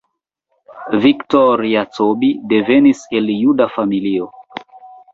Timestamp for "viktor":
1.03-1.63